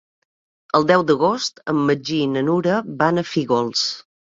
El 0.79 0.87
deu 0.91 1.03
d'agost 1.09 1.61
en 1.75 1.83
Magí 1.91 2.23
i 2.23 2.31
na 2.33 2.45
Nura 2.49 2.81
van 3.05 3.25
a 3.27 3.29
Fígols. 3.35 3.89